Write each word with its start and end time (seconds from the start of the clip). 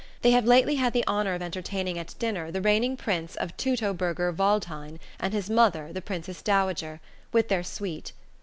They 0.23 0.31
have 0.31 0.47
lately 0.47 0.77
had 0.77 0.93
the 0.93 1.05
honour 1.07 1.35
of 1.35 1.43
entertaining 1.43 1.99
at 1.99 2.15
dinner 2.17 2.49
the 2.49 2.59
Reigning 2.59 2.97
Prince 2.97 3.35
of 3.35 3.55
Teutoburger 3.55 4.33
Waldhain 4.35 4.99
and 5.19 5.31
his 5.31 5.47
mother 5.47 5.93
the 5.93 6.01
Princess 6.01 6.41
Dowager, 6.41 6.99
with 7.31 7.49
their 7.49 7.61
suite. 7.61 8.11